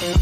[0.00, 0.12] Hola,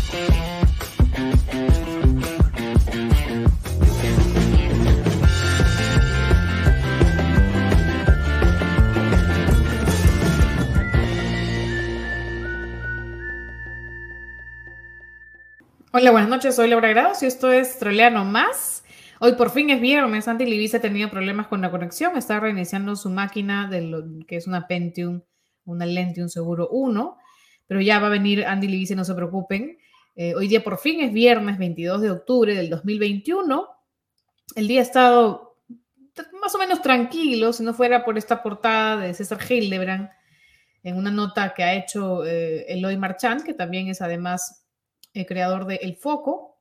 [16.11, 18.83] buenas noches, soy Laura Grados y esto es Troleano Más.
[19.21, 22.97] Hoy por fin es viernes, Andy Libis ha tenido problemas con la conexión, está reiniciando
[22.97, 25.23] su máquina, de lo, que es una Pentium,
[25.65, 27.17] una Lentium Seguro 1,
[27.69, 29.79] pero ya va a venir Andy Libis, no se preocupen.
[30.17, 33.69] Eh, hoy día por fin es viernes 22 de octubre del 2021.
[34.57, 35.57] El día ha estado
[36.41, 40.11] más o menos tranquilo, si no fuera por esta portada de César Hildebrand
[40.83, 44.65] en una nota que ha hecho eh, Eloy Marchand, que también es además
[45.13, 46.59] el creador de El Foco,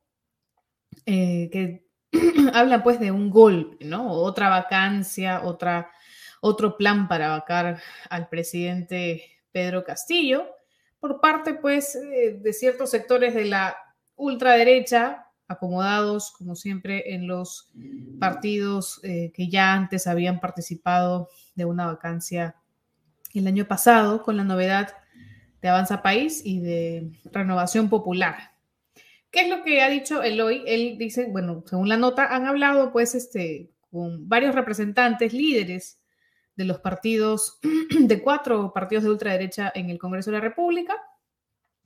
[1.06, 1.86] eh, que
[2.52, 4.10] habla pues de un golpe, ¿no?
[4.10, 5.90] Otra vacancia, otra,
[6.40, 7.80] otro plan para vacar
[8.10, 10.46] al presidente Pedro Castillo,
[11.00, 13.76] por parte pues eh, de ciertos sectores de la
[14.16, 17.70] ultraderecha, acomodados como siempre en los
[18.18, 22.56] partidos eh, que ya antes habían participado de una vacancia
[23.34, 24.94] el año pasado, con la novedad
[25.62, 28.52] de Avanza País y de Renovación Popular.
[29.30, 30.62] ¿Qué es lo que ha dicho Eloy?
[30.66, 35.97] Él dice, bueno, según la nota, han hablado pues este, con varios representantes, líderes
[36.58, 37.60] de los partidos,
[38.00, 40.94] de cuatro partidos de ultraderecha en el Congreso de la República.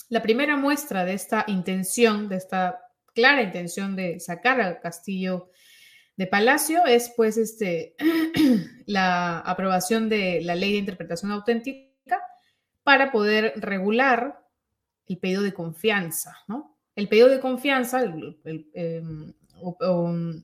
[0.09, 2.81] La primera muestra de esta intención, de esta
[3.15, 5.51] clara intención de sacar al Castillo
[6.17, 7.95] de Palacio es pues este,
[8.87, 12.23] la aprobación de la ley de interpretación auténtica
[12.83, 14.43] para poder regular
[15.07, 16.79] el pedido de confianza, ¿no?
[16.97, 19.35] El pedido de confianza, em,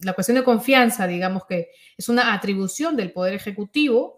[0.03, 4.18] la cuestión de confianza, digamos que es una atribución del Poder Ejecutivo,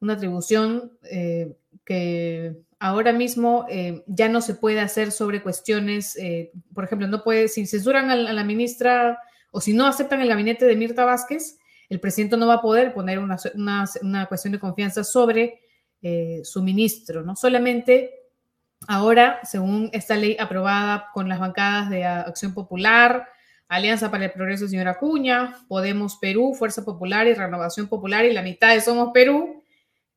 [0.00, 6.52] una atribución eh, que ahora mismo eh, ya no se puede hacer sobre cuestiones, eh,
[6.74, 9.18] por ejemplo, no puede, si censuran a la, ministra
[9.50, 12.92] o si no aceptan el gabinete de Mirta Vázquez, el presidente no va a poder
[12.92, 15.60] poner una, una cuestión de confianza sobre
[16.02, 17.34] eh, su ministro, ¿no?
[17.34, 18.10] Solamente
[18.86, 23.28] ahora, según esta ley aprobada con las bancadas de Acción Popular,
[23.66, 28.42] Alianza para el Progreso, señora Acuña, Podemos Perú, Fuerza Popular y Renovación Popular y la
[28.42, 29.64] mitad de Somos Perú.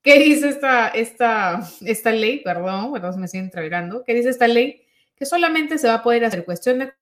[0.02, 2.42] ¿Qué dice esta, esta, esta ley?
[2.42, 4.04] Perdón, bueno, me estoy entreverando.
[4.04, 4.84] ¿Qué dice esta ley?
[5.16, 6.94] Que solamente se va a poder hacer cuestión de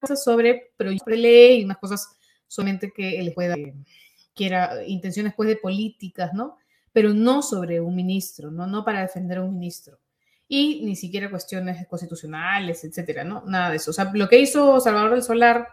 [0.00, 2.16] cosas sobre proyectos de ley y unas cosas
[2.46, 3.56] solamente que él pueda
[4.34, 6.58] quiera intenciones pues de políticas, ¿no?
[6.92, 8.66] Pero no sobre un ministro, ¿no?
[8.66, 9.98] No para defender a un ministro.
[10.48, 13.42] Y ni siquiera cuestiones constitucionales, etcétera, ¿no?
[13.46, 13.90] Nada de eso.
[13.90, 15.68] O sea, lo que hizo Salvador del Solar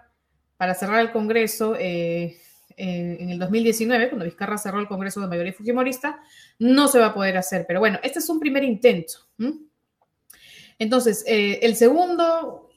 [0.57, 2.37] para cerrar el Congreso eh,
[2.77, 6.21] en el 2019, cuando Vizcarra cerró el Congreso de mayoría fujimorista,
[6.59, 7.65] no se va a poder hacer.
[7.67, 9.13] Pero bueno, este es un primer intento.
[10.77, 12.69] Entonces, eh, el segundo,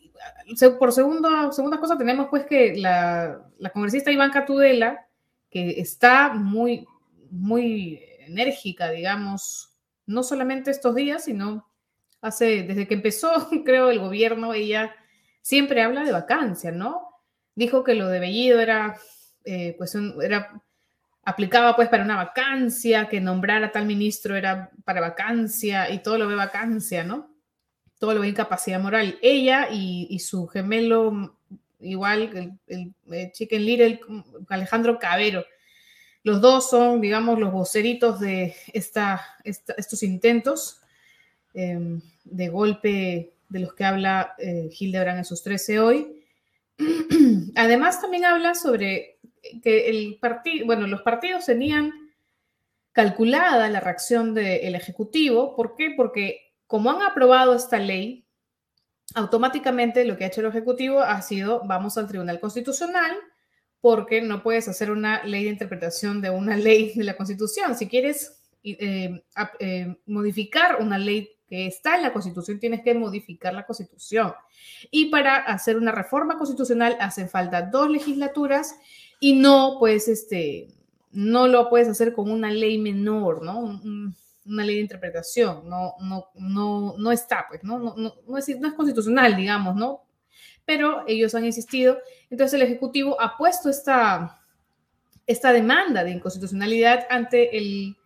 [0.78, 5.06] por segundo, segunda cosa, tenemos pues que la, la congresista Iván Tudela
[5.52, 6.86] que está muy,
[7.30, 9.76] muy enérgica, digamos,
[10.06, 11.68] no solamente estos días, sino
[12.22, 13.30] hace, desde que empezó,
[13.64, 14.94] creo, el gobierno, ella
[15.42, 17.08] siempre habla de vacancia, ¿no?
[17.54, 18.96] Dijo que lo de Bellido era,
[19.44, 20.60] eh, pues, era,
[21.24, 26.18] aplicaba pues para una vacancia, que nombrar a tal ministro era para vacancia y todo
[26.18, 27.30] lo ve vacancia, ¿no?
[27.98, 29.18] Todo lo ve incapacidad moral.
[29.22, 31.36] Ella y, y su gemelo
[31.82, 34.00] igual el, el, Chicken Little,
[34.48, 35.44] Alejandro Cabero.
[36.24, 40.80] Los dos son, digamos, los voceritos de esta, estos intentos
[41.52, 46.24] em, de golpe de los que habla eh, Hildebrand en sus 13 hoy.
[47.56, 49.11] Además, también habla sobre
[49.62, 51.92] que el partido, bueno, los partidos tenían
[52.92, 55.56] calculada la reacción del Ejecutivo.
[55.56, 55.92] ¿Por qué?
[55.96, 58.26] Porque como han aprobado esta ley,
[59.14, 63.16] automáticamente lo que ha hecho el Ejecutivo ha sido, vamos al Tribunal Constitucional,
[63.80, 67.74] porque no puedes hacer una ley de interpretación de una ley de la Constitución.
[67.74, 69.24] Si quieres eh,
[69.58, 74.32] eh, modificar una ley que está en la Constitución, tienes que modificar la Constitución.
[74.90, 78.76] Y para hacer una reforma constitucional hacen falta dos legislaturas
[79.22, 80.66] y no, pues, este,
[81.12, 83.80] no lo puedes hacer con una ley menor, ¿no?
[84.44, 87.78] una ley de interpretación, no, no, no, no está, pues, ¿no?
[87.78, 90.02] No, no, no, es, no es constitucional, digamos, ¿no?
[90.64, 91.98] Pero ellos han insistido,
[92.30, 94.40] entonces el Ejecutivo ha puesto esta,
[95.28, 97.96] esta demanda de inconstitucionalidad ante el,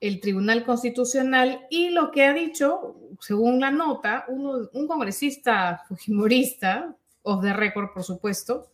[0.00, 6.96] el Tribunal Constitucional y lo que ha dicho, según la nota, uno, un congresista fujimorista,
[7.22, 8.69] off the record, por supuesto,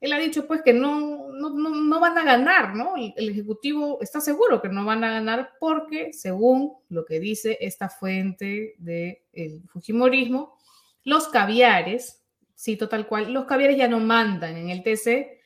[0.00, 2.94] él ha dicho pues que no, no, van a ganar, ¿no?
[2.96, 7.88] El, Ejecutivo está seguro que no van a ganar porque, según lo que dice esta
[7.88, 10.56] fuente del Fujimorismo,
[11.02, 12.22] los caviares,
[12.56, 15.40] cito tal cual, los caviares ya no mandan en el TC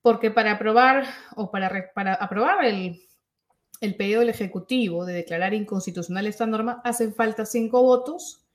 [0.00, 1.04] porque para aprobar
[1.36, 3.02] o para, para aprobar el,
[3.82, 8.46] el pedido del Ejecutivo de declarar inconstitucional esta norma hacen falta cinco votos.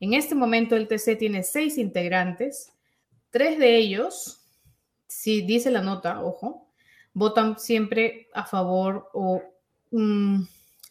[0.00, 2.72] En este momento el TC tiene seis integrantes,
[3.30, 4.43] tres de ellos
[5.14, 6.68] si dice la nota, ojo,
[7.12, 9.42] votan siempre a favor o
[9.92, 10.42] mm,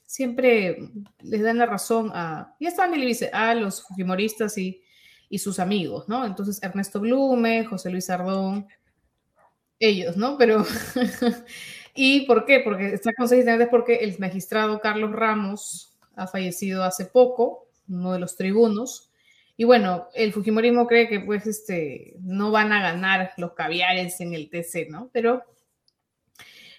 [0.05, 0.77] siempre
[1.21, 4.81] les dan la razón a, ya está dice, a los humoristas y,
[5.29, 6.25] y sus amigos, ¿no?
[6.25, 8.65] Entonces Ernesto Blume, José Luis Ardón,
[9.77, 10.37] ellos, ¿no?
[10.37, 10.65] Pero,
[11.93, 12.61] ¿y por qué?
[12.61, 18.19] Porque está con seis porque el magistrado Carlos Ramos ha fallecido hace poco, uno de
[18.19, 19.11] los tribunos,
[19.55, 24.33] y bueno, el Fujimorismo cree que pues este, no van a ganar los caviares en
[24.33, 25.09] el TC, ¿no?
[25.13, 25.44] Pero,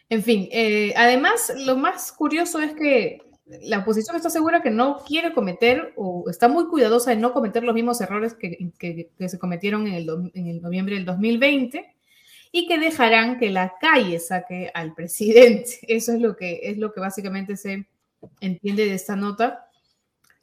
[0.09, 5.05] en fin, eh, además, lo más curioso es que la oposición está segura que no
[5.07, 9.87] quiere cometer o está muy cuidadosa de no cometer los mismos errores que, se cometieron
[9.87, 11.95] en el, en el noviembre del 2020
[12.51, 15.79] y que dejarán que la calle saque al presidente.
[15.83, 17.87] Eso es lo que, es lo que básicamente se
[18.41, 19.69] entiende de esta nota.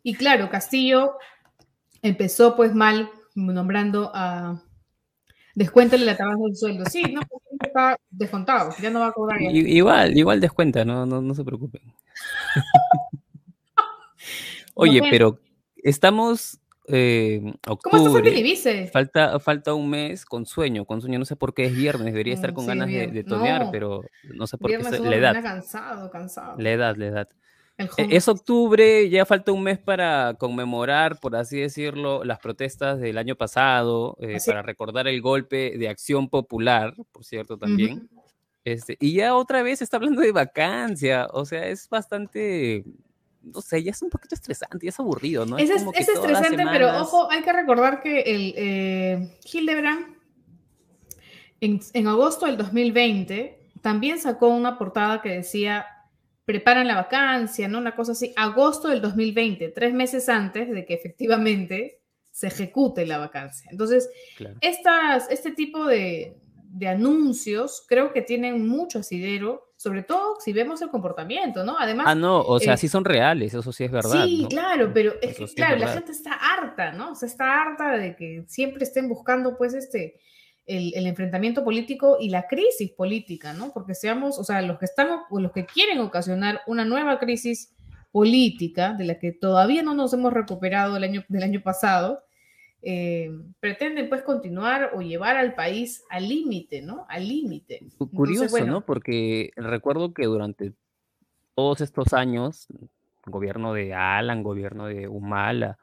[0.04, 1.18] Y claro, Castillo
[2.02, 4.62] empezó pues mal nombrando a...
[5.54, 6.86] Descuéntale la trabajo del sueldo.
[6.86, 7.20] Sí, no,
[7.60, 9.42] está descontado, ya no va a cobrar.
[9.42, 11.82] Igual, igual descuenta, no, no, no se preocupen.
[14.76, 15.40] Oye, pero
[15.76, 21.20] estamos eh, octubre, ¿Cómo estás Falta, falta un mes con sueño, con sueño.
[21.20, 24.04] No sé por qué es viernes, debería estar mm, con ganas de, tonear, pero
[24.34, 24.78] no sé por qué.
[24.78, 25.42] La edad.
[25.42, 26.56] Cansado, cansado.
[26.60, 27.30] La edad, la edad.
[27.98, 33.18] E, es octubre, ya falta un mes para conmemorar, por así decirlo, las protestas del
[33.18, 38.10] año pasado, eh, para recordar el golpe de acción popular, por cierto, también.
[38.64, 42.84] este, y ya otra vez está hablando de vacancia, o sea, es bastante,
[43.42, 45.58] no sé, ya es un poquito estresante, ya es aburrido, ¿no?
[45.58, 50.16] Es, es, estresante, pero ojo, hay que recordar que el eh, Hildebrand
[51.62, 55.86] en, en agosto del 2020 también sacó una portada que decía
[56.52, 57.78] preparan la vacancia, ¿no?
[57.78, 63.20] Una cosa así, agosto del 2020, tres meses antes de que efectivamente se ejecute la
[63.20, 63.70] vacancia.
[63.72, 64.10] Entonces,
[64.60, 66.36] estas, este tipo de,
[66.86, 71.78] anuncios creo que tienen mucho asidero, sobre todo si vemos el comportamiento, ¿no?
[71.80, 72.08] Además...
[72.10, 74.26] Ah, no, o sea, eh, sí son reales, eso sí es verdad.
[74.26, 77.14] Sí, claro, pero es que, claro, la gente está harta, ¿no?
[77.14, 80.20] O sea, está harta de que siempre estén buscando, pues, este
[80.78, 83.72] el, enfrentamiento político y la crisis política, ¿no?
[83.74, 87.74] Porque seamos, o sea, los que están o los que quieren ocasionar una nueva crisis
[88.12, 92.24] política de la que todavía no nos hemos recuperado del año, del año pasado,
[92.82, 97.06] eh, pretenden pues continuar o llevar al país al límite, ¿no?
[97.10, 97.82] Al límite.
[98.14, 98.82] Curioso, ¿no?
[98.82, 100.74] Porque recuerdo que durante
[101.54, 102.68] todos estos años,
[103.26, 105.78] gobierno de Alan, gobierno de Humala,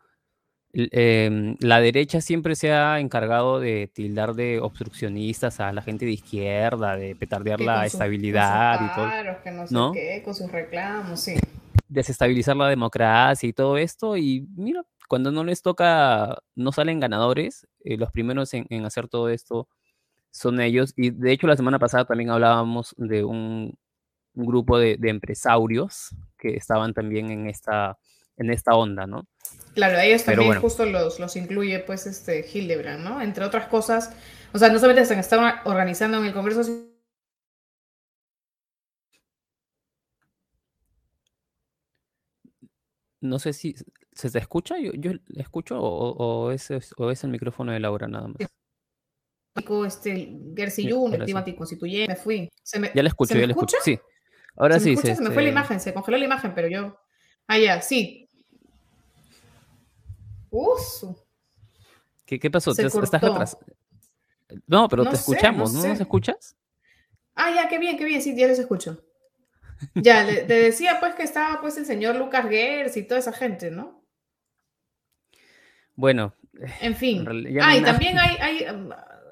[0.73, 6.13] Em, la derecha siempre se ha encargado de tildar de obstruccionistas a la gente de
[6.13, 9.43] izquierda, de petardear la estabilidad y todo.
[9.43, 9.93] Que no sé ¿no?
[9.93, 11.37] qué, con sus reclamos, sí.
[11.89, 14.17] Desestabilizar la democracia y todo esto.
[14.19, 17.67] Y mira, cuando no les toca, no salen ganadores.
[17.83, 19.69] Eh, los primeros en, hacer todo esto
[20.31, 20.93] son ellos.
[20.97, 23.79] Y de hecho, la semana pasada también hablábamos de un,
[24.35, 27.99] grupo de, de empresarios que estaban también en esta,
[28.37, 29.27] en esta onda, ¿no?
[29.79, 33.23] Claro, ellos también justo los, los incluye pues este Hildebrand, ¿no?
[33.23, 34.13] Entre otras cosas,
[34.53, 36.63] o sea, no solamente se están organizando en el Congreso,
[43.21, 43.77] No sé si
[44.13, 48.27] se te escucha, yo, yo escucho o, es, o es el micrófono de Laura nada
[48.27, 48.37] más.
[49.87, 51.17] Este, Gersi Jun,
[51.57, 52.51] constituyente, me fui.
[52.95, 53.77] ya le escucho, ya le escucho.
[53.85, 53.97] Sí,
[54.57, 54.97] ahora sí.
[54.97, 56.99] se, me fue la imagen, se congeló la imagen, pero yo.
[57.47, 58.28] Ah, ya, sí.
[60.51, 61.27] Uso.
[62.25, 62.73] ¿Qué, qué pasó?
[62.73, 63.57] ¿Estás atrás?
[64.67, 65.87] No, pero te escuchamos, ¿no?
[65.87, 66.57] ¿Nos escuchas?
[67.35, 69.03] Ah, ya, qué bien, qué bien, sí, ya les escucho.
[69.95, 73.71] Ya, te decía pues que estaba pues el señor Lucas Gers y toda esa gente,
[73.71, 74.05] ¿no?
[75.95, 76.35] Bueno.
[76.81, 77.25] En fin.
[77.63, 78.37] Ah, y también hay,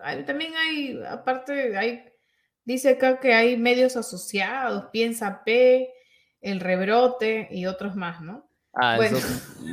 [0.03, 2.05] hay, también hay, aparte, hay,
[2.65, 5.93] dice acá que hay medios asociados, Piensa P,
[6.41, 8.46] El Rebrote y otros más, ¿no?
[8.79, 8.99] Ah,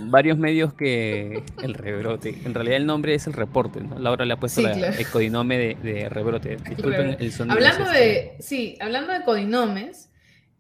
[0.06, 2.42] varios medios que el rebrote.
[2.46, 4.00] En realidad el nombre es el reporte, ¿no?
[4.00, 6.56] Laura le ha puesto el codinome de, rebrote.
[6.56, 7.56] Disculpen el sonido.
[7.56, 10.10] Hablando de, sí, hablando de codinomes,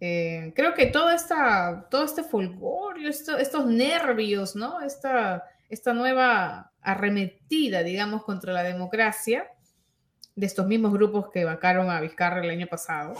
[0.02, 4.82] eh, creo que todo esta, todo este folgorio, estos nervios, ¿no?
[4.82, 9.48] Esta, esta nueva arremetida, digamos, contra la democracia,
[10.36, 13.14] de estos mismos grupos que vacaron a Vizcarra el año pasado,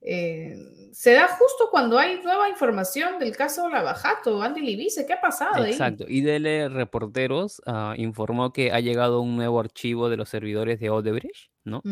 [0.00, 0.56] eh,
[0.92, 5.62] se da justo cuando hay nueva información del caso Lavajato, Andy Libice, ¿qué ha pasado
[5.62, 5.72] ahí?
[5.72, 10.90] Exacto, IDL Reporteros uh, informó que ha llegado un nuevo archivo de los servidores de
[10.90, 11.82] Odebrecht, ¿no?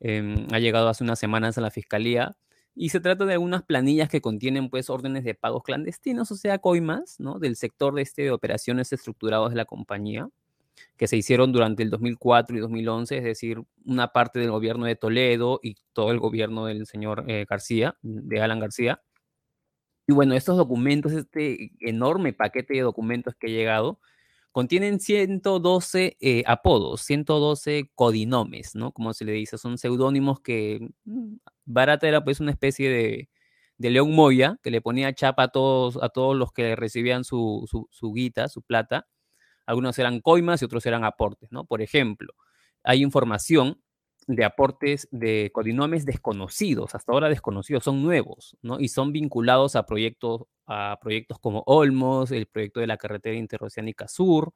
[0.00, 2.36] Em, ha llegado hace unas semanas a la fiscalía
[2.74, 6.58] y se trata de algunas planillas que contienen pues órdenes de pagos clandestinos, o sea,
[6.58, 7.38] coimas, ¿no?
[7.38, 10.28] Del sector de, este, de operaciones estructurados de la compañía
[10.96, 14.96] que se hicieron durante el 2004 y 2011, es decir, una parte del gobierno de
[14.96, 19.02] Toledo y todo el gobierno del señor eh, García, de Alan García.
[20.06, 24.00] Y bueno, estos documentos, este enorme paquete de documentos que ha llegado,
[24.52, 28.92] contienen 112 eh, apodos, 112 codinomes, ¿no?
[28.92, 33.28] Como se le dice, son seudónimos que mm, Barata era pues una especie de,
[33.78, 37.66] de León Moya, que le ponía chapa a todos, a todos los que recibían su,
[37.70, 39.06] su, su guita, su plata,
[39.68, 41.66] algunos eran coimas y otros eran aportes, ¿no?
[41.66, 42.32] Por ejemplo,
[42.82, 43.82] hay información
[44.26, 48.80] de aportes de codinomes desconocidos, hasta ahora desconocidos, son nuevos, ¿no?
[48.80, 54.08] Y son vinculados a proyectos, a proyectos como Olmos, el proyecto de la carretera interoceánica
[54.08, 54.54] sur,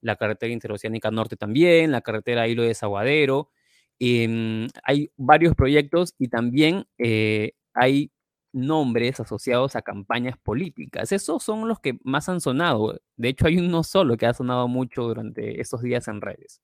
[0.00, 3.50] la carretera interoceánica norte también, la carretera Hilo de Saguadero.
[3.98, 8.12] Em, hay varios proyectos y también eh, hay
[8.52, 11.12] nombres asociados a campañas políticas.
[11.12, 13.00] Esos son los que más han sonado.
[13.16, 16.62] De hecho, hay uno solo que ha sonado mucho durante estos días en redes.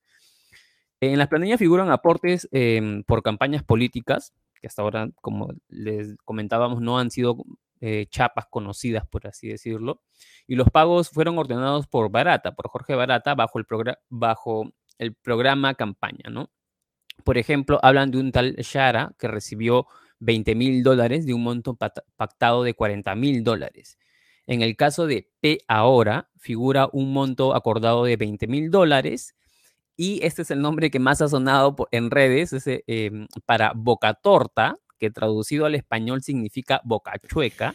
[1.00, 6.80] En las planillas figuran aportes em, por campañas políticas, que hasta ahora, como les comentábamos,
[6.80, 7.44] no han sido
[7.80, 10.02] eh, chapas conocidas, por así decirlo.
[10.48, 13.66] Y los pagos fueron ordenados por Barata, por Jorge Barata, bajo el,
[14.08, 16.50] bajo el programa campaña, ¿no?
[17.24, 19.86] Por ejemplo, hablan de un tal Shara que recibió
[20.20, 21.76] 20 mil dólares de un monto
[22.16, 23.98] pactado de 40 mil dólares.
[24.46, 29.34] En el caso de P ahora, figura un monto acordado de 20 mil dólares
[29.96, 34.14] y este es el nombre que más ha sonado en redes, es, em, para Boca
[34.14, 37.74] Torta, que traducido al español significa boca chueca.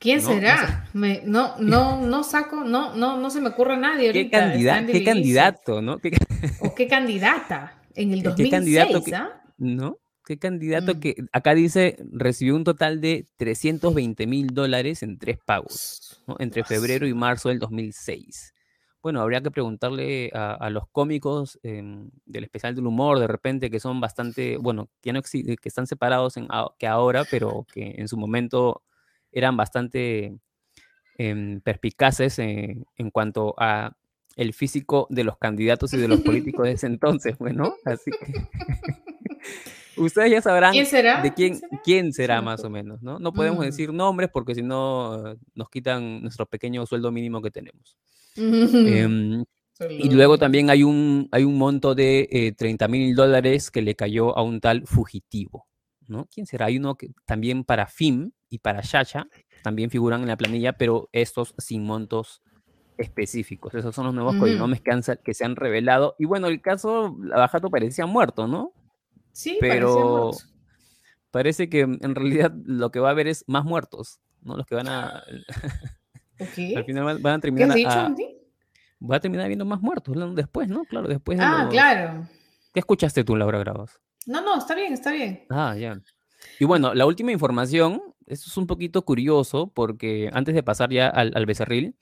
[0.00, 0.88] ¿Quién será?
[0.94, 4.08] No, no, no, saco, no, no, no se me ocurre nadie.
[4.08, 4.52] Ahorita.
[4.52, 6.00] ¿Qué, ¿qué candidato, no?
[6.60, 7.80] ¿O qué candidata?
[7.94, 9.42] En el 2006, ¿Qué candidato ¿ah?
[9.58, 9.98] ¿No?
[10.30, 11.00] Qué candidato mm.
[11.00, 17.04] que acá dice recibió un total de 320 mil dólares en tres pagos, entre febrero
[17.08, 18.54] y marzo del 2006.
[19.02, 23.80] Bueno, habría que preguntarle a, los cómicos em, del especial del humor, de repente, que
[23.80, 26.46] son bastante, bueno, que, no que están separados en,
[26.78, 28.84] que ahora, pero que en su momento
[29.32, 30.38] eran bastante
[31.18, 33.96] em, perspicaces en cuanto a
[34.36, 38.46] el físico de los candidatos y de los políticos de ese entonces, bueno, así que...
[40.00, 43.18] Ustedes ya sabrán de quién, quién será, más o menos, ¿no?
[43.18, 43.62] No podemos mm.
[43.62, 47.96] decir nombres porque si no nos quitan nuestro pequeño sueldo mínimo que tenemos.
[48.36, 49.44] Em,
[49.88, 53.94] y luego también hay un, hay un monto de 30 eh, mil dólares que le
[53.94, 55.66] cayó a un tal fugitivo,
[56.06, 56.28] ¿no?
[56.32, 56.66] ¿Quién será?
[56.66, 59.26] Hay uno que también para FIM y para Chacha
[59.62, 62.42] también figuran en la planilla, pero estos sin montos
[62.98, 63.74] específicos.
[63.74, 66.14] Esos son los nuevos codinomes que, han, que se han revelado.
[66.18, 68.72] Y bueno, el caso Bajato parecía muerto, ¿no?
[69.32, 70.32] Sí, pero
[71.30, 74.56] parece que en realidad lo que va a haber es más muertos, ¿no?
[74.56, 75.22] Los que van a...
[76.38, 77.74] Al final van, a terminar...
[77.74, 78.26] ¿Qué has dicho,
[79.02, 80.84] Va a terminar viendo más muertos después, ¿no?
[80.84, 82.26] Claro, después de Ah, claro.
[82.72, 83.98] ¿Qué escuchaste tú, Laura Gravos?
[84.26, 85.46] No, no, está bien, está bien.
[85.50, 86.00] Ah, ya.
[86.58, 91.08] Y bueno, la última información, esto es un poquito curioso porque antes de pasar ya
[91.08, 91.94] al, al becerril,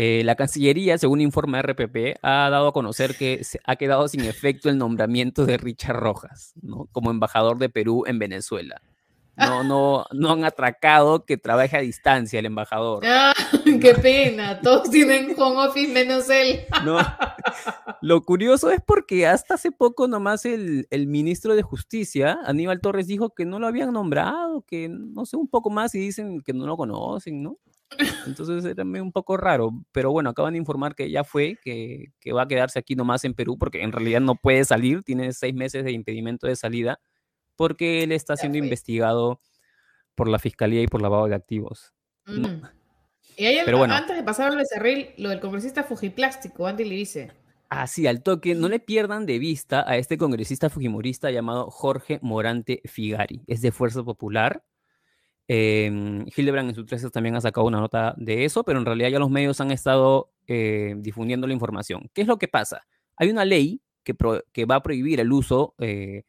[0.00, 4.20] eh, la Cancillería, según informa RPP, ha dado a conocer que se ha quedado sin
[4.20, 6.86] efecto el nombramiento de Richard Rojas ¿no?
[6.92, 8.80] como embajador de Perú en Venezuela.
[9.36, 13.02] No, no, no han atracado que trabaje a distancia el embajador.
[13.04, 14.60] Ah, ¡Qué pena!
[14.60, 16.60] Todos tienen home office menos él.
[16.84, 16.98] No.
[18.00, 23.08] Lo curioso es porque hasta hace poco nomás el, el, ministro de Justicia, Aníbal Torres,
[23.08, 26.52] dijo que no lo habían nombrado, que no sé, un poco más y dicen que
[26.52, 27.58] no lo conocen, ¿no?
[28.26, 32.42] Entonces era un poco raro, pero bueno, acaban de informar que ya fue, que, va
[32.42, 35.84] a quedarse aquí nomás en Perú, porque en realidad no puede salir, tiene seis meses
[35.84, 37.00] de impedimento de salida,
[37.56, 39.40] porque él está siendo investigado
[40.14, 41.92] por la fiscalía y por lavado de activos.
[42.26, 42.62] Mm.
[43.36, 46.94] Y ahí, pero bueno, antes de pasar al becerril, lo del congresista Fujiplástico, Andy le
[46.96, 47.32] dice.
[47.68, 52.80] Así, al toque, no le pierdan de vista a este congresista fujimorista llamado Jorge Morante
[52.86, 53.42] Figari.
[53.46, 54.64] Es de Fuerza Popular
[55.48, 55.90] eh,
[56.36, 59.18] Hildebrand en su 13 también ha sacado una nota de eso, pero en realidad ya
[59.18, 62.10] los medios han estado eh, difundiendo la información.
[62.14, 62.86] ¿Qué es lo que pasa?
[63.16, 64.14] Hay una ley que,
[64.52, 66.24] que va a prohibir el uso eh,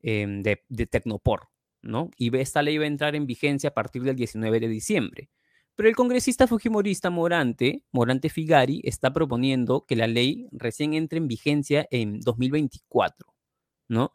[0.00, 1.48] em, de, de, Tecnopor,
[1.82, 2.10] ¿no?
[2.16, 5.30] Y esta ley va a entrar en vigencia a partir del 19 de diciembre.
[5.74, 11.28] Pero el congresista fujimorista Morante, Morante Figari, está proponiendo que la ley recién entre en
[11.28, 13.32] vigencia en 2024.
[13.92, 14.12] ¿no?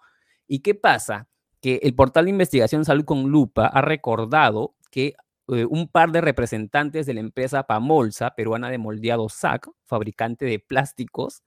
[0.48, 1.30] ¿Y qué pasa?
[1.62, 5.16] Que el portal de investigación Salud con Lupa ha recordado que
[5.50, 10.60] eh, un par de representantes de la empresa Pamolsa, peruana de moldeado SAC, fabricante de
[10.60, 11.42] plásticos,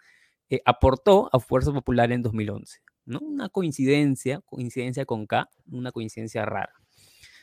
[0.49, 2.81] eh, aportó a Fuerza Popular en 2011.
[3.05, 3.19] ¿no?
[3.21, 6.73] Una coincidencia, coincidencia con K, una coincidencia rara.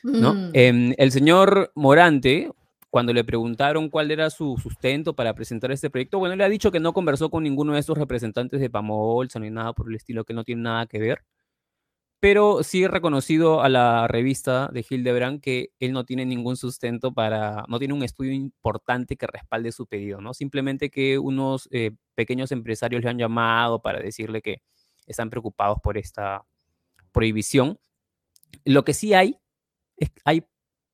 [0.02, 0.34] ¿no?
[0.34, 0.50] Mm.
[0.52, 2.50] Em, el señor Morante,
[2.90, 6.72] cuando le preguntaron cuál era su sustento para presentar este proyecto, bueno, le ha dicho
[6.72, 10.24] que no conversó con ninguno de estos representantes de Pamolsa ni nada por el estilo,
[10.24, 11.22] que no tiene nada que ver
[12.20, 17.12] pero sí he reconocido a la revista de Hildebrand que él no tiene ningún sustento
[17.12, 20.34] para, no tiene un estudio importante que respalde su pedido, ¿no?
[20.34, 24.62] Simplemente que unos eh, pequeños empresarios le han llamado para decirle que
[25.06, 26.44] están preocupados por esta
[27.12, 27.78] prohibición.
[28.64, 29.38] Lo que sí hay,
[29.96, 30.44] es, hay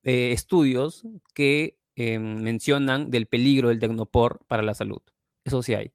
[0.03, 5.01] eh, estudios que eh, mencionan del peligro del tecnopor para la salud.
[5.43, 5.91] Eso sí hay.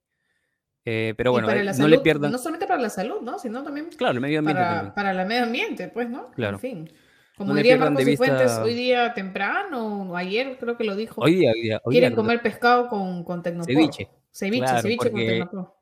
[0.85, 2.33] Eh, pero bueno, no le pierdan.
[2.33, 3.39] No solamente para la salud, ¿no?
[3.39, 3.91] Sino también.
[3.97, 4.63] Claro, el medio ambiente.
[4.63, 6.31] Para, para el medio ambiente, pues, ¿no?
[6.31, 6.57] Claro.
[6.57, 6.93] En fin.
[7.37, 8.27] Como diría Marcos vista...
[8.27, 11.23] Fuentes, hoy día temprano, o ayer creo que lo dijo.
[11.23, 13.73] Hoy día, hoy día Quieren comer pescado con, con tecnopor.
[13.73, 14.11] Ceviche.
[14.31, 15.75] Ceviche, ceviche con tecnopor.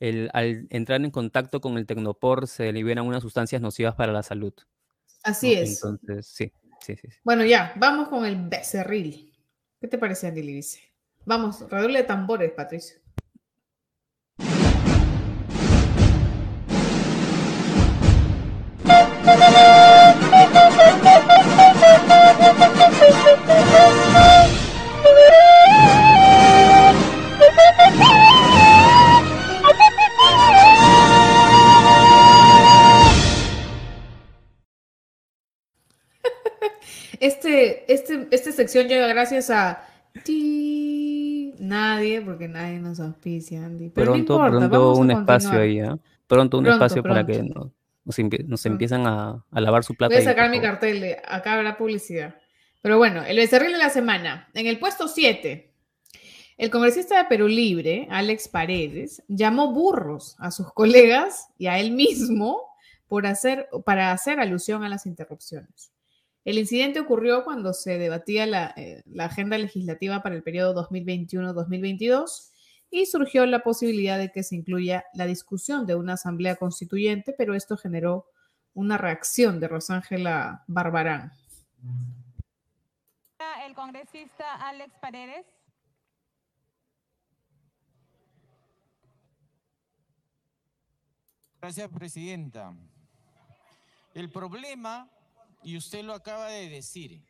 [0.00, 4.22] El, al entrar en contacto con el tecnopor se liberan unas sustancias nocivas para la
[4.22, 4.52] salud.
[5.24, 5.82] Así es.
[5.82, 9.32] Entonces, sí, sí, sí, Bueno, ya, vamos con el becerril.
[9.80, 10.80] ¿Qué te parece, Andy Libice?
[11.24, 12.98] Vamos, redoble de tambores, Patricio.
[37.20, 39.82] Este, este, esta sección llega gracias a
[40.24, 43.90] ti, nadie, porque nadie nos auspicia, Andy.
[43.90, 45.96] Pero pronto, pronto un espacio ahí, ¿eh?
[46.26, 47.77] Pronto un espacio para que no, nos,
[48.64, 50.14] empiezan a, lavar su plata.
[50.14, 52.36] Voy a sacar mi cartel de acá habrá publicidad.
[52.80, 54.48] Pero bueno, el becerril de la semana.
[54.54, 55.70] En el puesto 7,
[56.58, 61.92] el congresista de Perú Libre, Alex Paredes, llamó burros a sus colegas y a él
[61.92, 62.62] mismo
[63.08, 65.92] por hacer, para hacer alusión a las interrupciones.
[66.44, 72.52] El incidente ocurrió cuando se debatía la, eh, la agenda legislativa para el periodo 2021-2022
[72.90, 77.54] y surgió la posibilidad de que se incluya la discusión de una asamblea constituyente, pero
[77.54, 78.26] esto generó
[78.74, 81.32] una reacción de Rosángela Barbarán.
[83.64, 85.46] El congresista Alex Paredes.
[91.60, 92.74] Gracias, presidenta.
[94.14, 95.10] El problema,
[95.62, 97.22] y usted lo acaba de decir,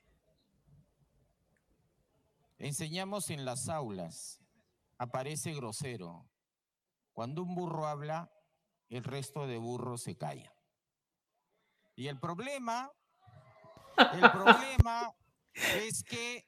[2.58, 4.40] enseñamos en las aulas
[4.98, 6.28] aparece grosero.
[7.12, 8.30] Cuando un burro habla,
[8.88, 10.52] el resto de burros se calla.
[11.96, 12.90] Y el problema,
[14.12, 15.12] el problema
[15.52, 16.44] es que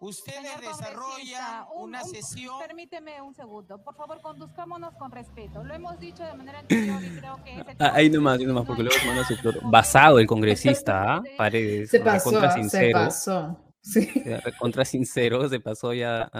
[0.00, 2.58] ustedes desarrollan una sesión.
[2.58, 5.62] permíteme un segundo, por favor, conduzcámonos con respeto.
[5.62, 8.64] Lo hemos dicho de manera anterior y creo que es ah, Ahí nomás, ahí nomás,
[8.64, 9.60] porque luego manda su flor.
[9.64, 11.22] Basado el congresista, ¿ah?
[11.36, 11.90] Paredes.
[11.90, 13.64] Se pasó, contra sincero, se pasó.
[13.82, 14.24] Sí.
[14.58, 16.30] Contra sincero, se pasó ya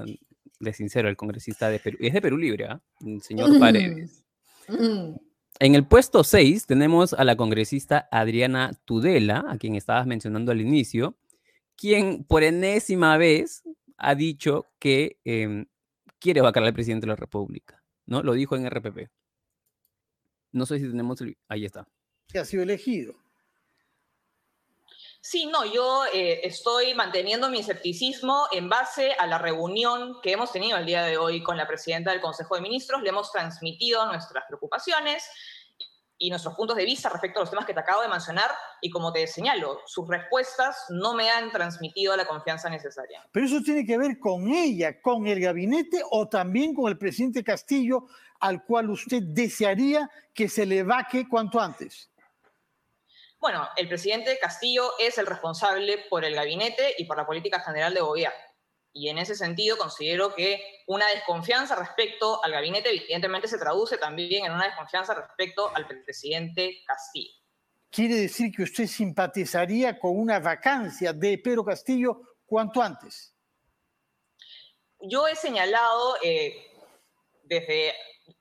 [0.60, 1.98] de sincero, el congresista de Perú.
[2.00, 2.80] Y es de Perú Libre, ¿ah?
[3.04, 4.24] El señor Paredes.
[5.60, 10.60] En el puesto 6 tenemos a la congresista Adriana Tudela, a quien estabas mencionando al
[10.60, 11.16] inicio,
[11.76, 13.64] quien por enésima vez
[13.96, 15.66] ha dicho que em,
[16.20, 18.22] quiere vacar al presidente de la República, ¿no?
[18.22, 19.10] Lo dijo en RPP.
[20.52, 21.18] No sé si tenemos...
[21.48, 21.88] Ahí está.
[22.28, 23.14] Que ha sido elegido.
[25.20, 30.52] Sí, no, yo eh, estoy manteniendo mi escepticismo en base a la reunión que hemos
[30.52, 33.02] tenido el día de hoy con la presidenta del Consejo de Ministros.
[33.02, 35.28] Le hemos transmitido nuestras preocupaciones
[36.18, 38.50] y nuestros puntos de vista respecto a los temas que te acabo de mencionar
[38.80, 43.24] y como te señalo, sus respuestas no me han transmitido la confianza necesaria.
[43.30, 47.44] Pero eso tiene que ver con ella, con el gabinete o también con el presidente
[47.44, 48.06] Castillo,
[48.40, 52.10] al cual usted desearía que se le vaque cuanto antes.
[53.40, 57.94] Bueno, el presidente Castillo es el responsable por el gabinete y por la política general
[57.94, 58.38] de gobierno.
[58.92, 64.46] Y en ese sentido considero que una desconfianza respecto al gabinete evidentemente se traduce también
[64.46, 67.30] en una desconfianza respecto al presidente Castillo.
[67.90, 73.34] ¿Quiere decir que usted simpatizaría con una vacancia de Pedro Castillo cuanto antes?
[75.00, 76.72] Yo he señalado eh,
[77.48, 77.94] desde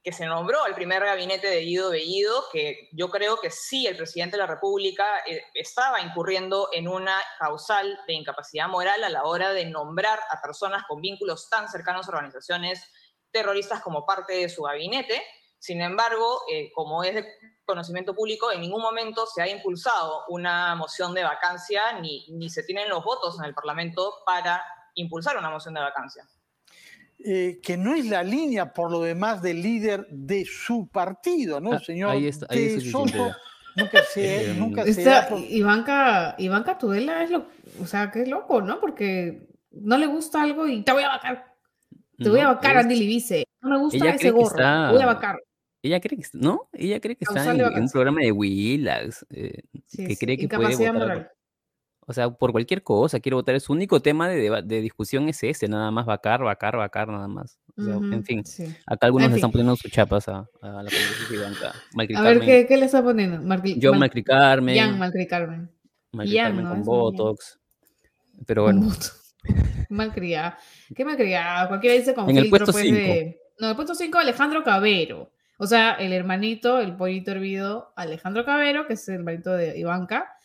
[0.04, 3.96] que se nombró el primer gabinete de Guido Bellido, que yo creo que sí, el
[3.96, 9.24] presidente de la República eh, estaba incurriendo en una causal de incapacidad moral a la
[9.24, 12.84] hora de nombrar a personas con vínculos tan cercanos a organizaciones
[13.32, 15.22] terroristas como parte de su gabinete.
[15.60, 17.26] Sin embargo, eh, como es de
[17.66, 22.64] conocimiento público, en ningún momento se ha impulsado una moción de vacancia ni, ni se
[22.64, 24.64] tienen los votos en el Parlamento para
[24.96, 26.28] impulsar una moción de vacancia.
[27.20, 31.74] Eh, que no es la línea, por lo demás, del líder de su partido, ¿no,
[31.74, 32.12] ah, señor?
[32.12, 32.94] Ahí está, ahí es
[33.76, 35.02] Nunca se, em, nunca se
[35.50, 37.48] Ivanka, Ivanka Tudela es lo,
[37.82, 38.80] o sea, que es loco, ¿no?
[38.80, 41.54] Porque no le gusta algo y te voy a vacar.
[42.18, 43.46] Te voy a vacar, Andy Libice.
[43.62, 44.56] No me gusta ese gorro.
[44.56, 45.40] Te voy a vacar.
[45.84, 46.70] Ella cree que, ¿no?
[46.74, 49.62] Ella cree que está en, un programa de Willax, eh,
[49.96, 51.32] que cree que puede votar.
[52.10, 53.60] O sea, por cualquier cosa quiere votar.
[53.60, 57.60] Su único tema de, de, discusión es ese, nada más vacar, vacar, vacar, nada más.
[57.76, 58.44] en fin,
[58.86, 60.90] acá algunos le están poniendo sus chapas a, a la
[61.30, 61.74] Ivanka.
[62.16, 63.42] A ver, ¿qué, ¿qué, le está poniendo?
[63.76, 64.78] Yo, Malcri Carmen.
[64.78, 65.70] Jan Malcri Carmen.
[66.14, 67.60] Malcri Carmen con Botox.
[68.46, 68.88] Pero bueno.
[69.90, 70.58] malcriada.
[70.96, 71.68] ¿Qué malcriada?
[71.68, 72.98] Cualquiera dice con en el puesto 5.
[73.06, 75.34] Pues, no, el puesto 5, Alejandro Cabero.
[75.58, 80.37] O sea, el hermanito, el pollito hervido, Alejandro Cabero, que es el hermanito de Ivanka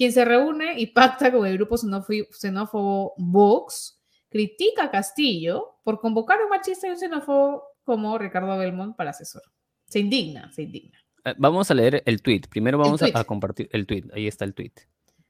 [0.00, 6.40] quien se reúne y pacta con el grupo xenófobo Vox, critica a Castillo por convocar
[6.40, 9.42] a un machista y un xenófobo como Ricardo Belmont para asesor.
[9.84, 10.98] Se indigna, se indigna.
[11.26, 12.40] Eh, vamos a leer el tweet.
[12.48, 14.04] Primero vamos a, compartir el tweet.
[14.14, 14.72] Ahí está el tweet.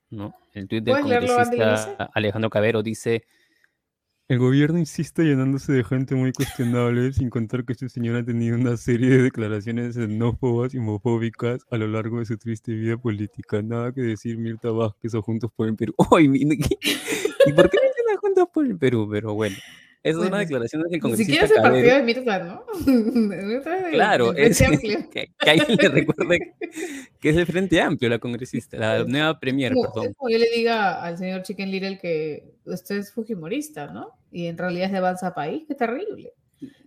[0.08, 0.36] ¿no?
[0.54, 3.24] El tweet del congresista Alejandro Cabero dice
[4.30, 8.56] el gobierno insiste llenándose de gente muy cuestionable, sin contar que este señor ha tenido
[8.56, 13.60] una serie de declaraciones xenófobas y homofóbicas a lo largo de su triste vida política.
[13.60, 15.94] Nada que decir Mirta Vázquez o Juntos por el Perú.
[16.16, 19.08] ¡Ay, ¿Y por qué no Juntos por el Perú?
[19.10, 19.56] Pero bueno.
[20.02, 21.32] Es una declaración del congresista.
[21.32, 22.64] Si quieres el partido de Mirta, ¿no?
[23.90, 24.58] claro, es,
[25.12, 26.38] que, que, alguien le recuerde
[27.20, 30.14] que es el Frente Amplio la congresista, la nueva premier, perdón.
[30.14, 34.12] Como yo le diga al señor Chicken Little que usted es fujimorista, ¿no?
[34.32, 36.32] Y en realidad es de Avanza País, qué terrible.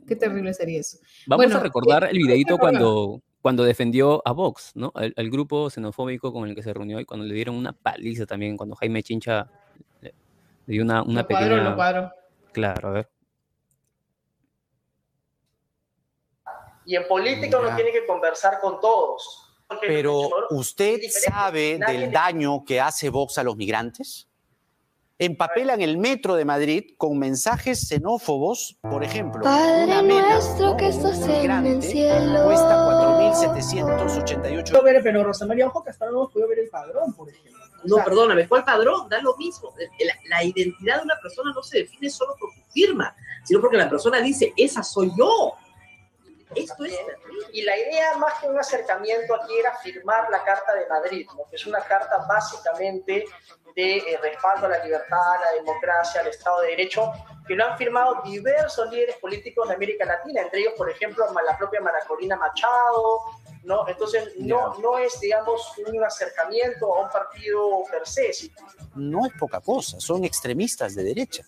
[0.07, 0.97] Qué terrible sería eso.
[1.27, 4.91] Vamos a recordar el videito cuando, cuando defendió a Vox, ¿no?
[4.95, 8.57] El, grupo xenofóbico con el que se reunió y cuando le dieron una paliza también,
[8.57, 9.49] cuando Jaime Chincha
[10.01, 10.13] le,
[10.65, 11.75] dio una, una pequeña...
[11.75, 12.11] Cuadro,
[12.53, 13.09] Claro, a ver.
[16.85, 19.39] Y en política uno tiene que conversar con todos.
[19.81, 24.29] Pero usted sabe del daño que hace Vox a los migrantes.
[25.19, 29.43] Empapelan el metro de Madrid con mensajes xenófobos, por ejemplo.
[29.43, 32.43] Padre nuestro que estás en el cielo.
[32.45, 32.85] Cuesta
[33.31, 35.01] 4.788.
[35.03, 37.52] Pero Rosa María, ojo que hasta no hemos podido ver el padrón, por ejemplo.
[37.85, 39.09] No, perdóname, ¿cuál padrón?
[39.09, 39.73] Da lo mismo.
[40.29, 43.89] La, identidad de una persona no se define solo por su firma, sino porque la
[43.89, 45.53] persona dice, esa soy yo.
[46.55, 46.99] Esto es
[47.51, 51.55] y la idea más que un acercamiento aquí era firmar la Carta de Madrid, que
[51.55, 53.25] es una carta básicamente
[53.75, 57.11] de eh, respaldo a la libertad, a la democracia, al Estado de Derecho,
[57.47, 61.57] que lo han firmado diversos líderes políticos de América Latina, entre ellos, por ejemplo, la
[61.57, 63.21] propia Maracolina Machado,
[63.63, 63.87] ¿no?
[63.87, 68.31] Entonces, no, no es, digamos, un acercamiento a un partido per se.
[68.95, 71.43] No es poca cosa, son extremistas de derecha.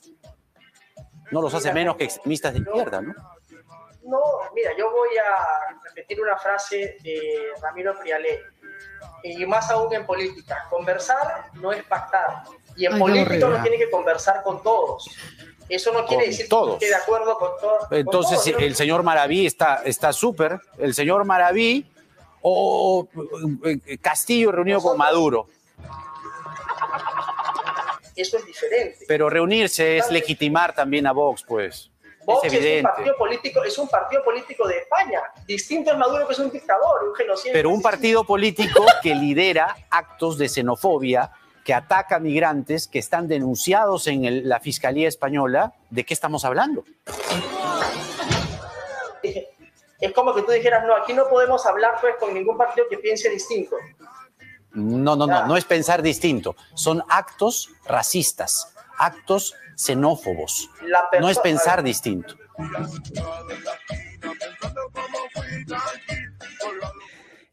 [1.32, 3.14] No los hace menos que extremistas de izquierda, ¿no?
[4.04, 4.20] No,
[4.54, 8.40] mira, yo voy a repetir una frase de Ramiro Prialé,
[9.24, 10.68] y más aún en política.
[10.70, 12.44] Conversar no es pactar.
[12.76, 15.10] Y en política uno tiene que conversar con todos.
[15.68, 17.88] Eso no quiere decir que esté de acuerdo con todos.
[17.90, 20.60] Entonces, el señor Maraví está súper.
[20.78, 21.92] el señor Maraví
[22.48, 23.08] o,
[24.02, 25.48] Castillo reunido con Maduro.
[28.16, 29.06] Eso es diferente.
[29.08, 31.90] Pero reunirse es legitimar también a Vox, pues.
[32.24, 36.34] Vox es, un partido político, es un partido político de España, distinto al Maduro que
[36.34, 37.54] es un dictador, un genocida.
[37.54, 41.32] Pero un partido político que lidera actos de xenofobia,
[41.64, 46.84] que ataca a migrantes que están denunciados en la Fiscalía Española, ¿de qué estamos hablando?
[50.00, 52.98] Es como que tú dijeras, no, aquí no podemos hablar pues con ningún partido que
[52.98, 53.76] piense distinto.
[54.72, 56.56] No, no, no, no es pensar distinto.
[56.74, 60.70] Son actos racistas, actos xenófobos.
[61.20, 62.36] No es pensar distinto.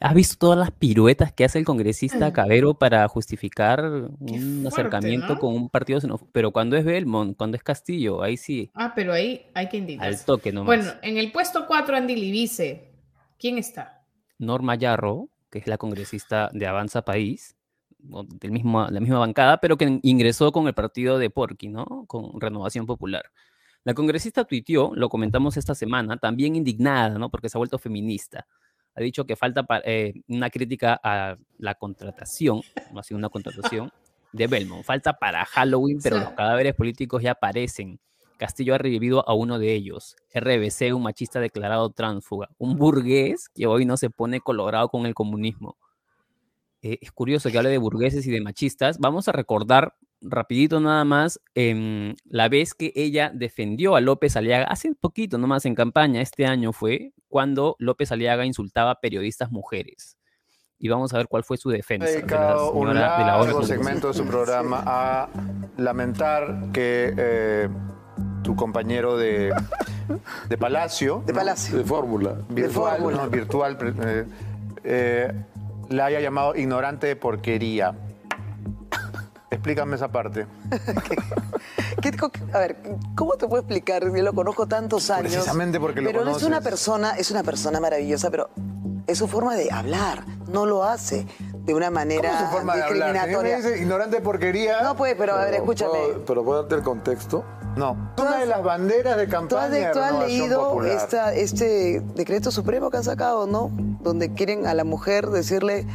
[0.03, 2.33] ¿Has visto todas las piruetas que hace el congresista mm.
[2.33, 6.01] Cabero para justificar un acercamiento con un partido?
[6.33, 8.69] Pero cuando es Belmont, cuando es Castillo, ahí sí.
[8.75, 10.09] Ah, pero ahí hay que indicar.
[10.09, 10.67] Al toque nomás.
[10.67, 12.91] Bueno, en el puesto 4, Andy Libice,
[13.39, 14.05] ¿quién está?
[14.39, 17.55] Norma Yarro, que es la congresista de Avanza País,
[18.01, 22.07] del mismo, la misma bancada, pero que ingresó con el partido de Porky, ¿no?
[22.09, 23.31] Con Renovación Popular.
[23.85, 27.31] La congresista tuiteó, lo comentamos esta semana, también indignada, ¿no?
[27.31, 28.49] Porque se ha vuelto feminista
[28.95, 32.61] ha dicho que falta eh, una crítica a la contratación,
[32.93, 33.91] no ha sido una contratación,
[34.33, 34.85] de Belmont.
[34.85, 38.01] Falta para Halloween, pero los cadáveres políticos ya aparecen.
[38.39, 43.67] Castillo ha revivido a uno de ellos, RBC, un machista declarado tránsfuga, un burgués que
[43.67, 45.77] hoy no se pone colorado con el comunismo.
[46.81, 48.99] Eh, es curioso que hable de burgueses y de machistas.
[48.99, 54.65] Vamos a recordar rapidito nada más em, la vez que ella defendió a López Aliaga,
[54.67, 60.17] hace poquito nomás en campaña, este año fue, cuando López Aliaga insultaba a periodistas mujeres.
[60.79, 62.07] Y vamos a ver cuál fue su defensa.
[62.07, 65.29] Ha dedicado un largo segmento de su programa a
[65.77, 67.69] lamentar que eh,
[68.43, 69.55] tu compañero de,
[70.49, 74.25] de Palacio, de Palacio, de Fórmula, virtual, no, virtual, eh,
[74.85, 75.33] eh,
[75.89, 77.95] la haya llamado ignorante de porquería.
[79.53, 80.47] Explícame esa parte.
[82.53, 82.77] a ver,
[83.15, 84.03] ¿cómo te puedo explicar?
[84.03, 85.33] Yo lo conozco tantos años.
[85.33, 88.49] Precisamente porque lo Pero es una persona, es una persona maravillosa, pero
[89.07, 90.25] es su forma de hablar.
[90.49, 93.43] No lo hace de una manera ¿Cómo su forma discriminatoria.
[93.43, 93.77] De hablar?
[93.77, 94.83] ignorante de porquería.
[94.83, 95.99] No, pues, pero a ver, escúchame.
[96.27, 97.45] ¿Pero puedo darte el contexto?
[97.77, 98.15] No.
[98.19, 103.05] Una de las banderas de campaña ¿Tú has, leído esta, este decreto supremo que han
[103.05, 103.71] sacado, no?
[104.01, 105.87] Donde quieren a la mujer decirle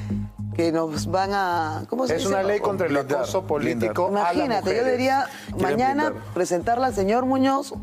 [0.58, 1.84] que nos van a...
[1.88, 4.08] ¿Cómo se es una ley contra el acoso político.
[4.10, 5.28] Imagínate, yo diría
[5.60, 7.74] mañana presentarla al señor Muñoz